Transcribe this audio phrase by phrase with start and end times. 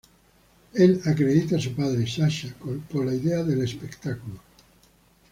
[0.73, 2.55] Él acredita a su padre, Sasha,
[2.89, 4.39] por la idea del espectáculo.